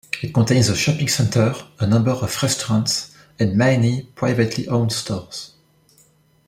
[0.23, 5.51] It contains a shopping center, a number of restaurants, and many privately owned stores.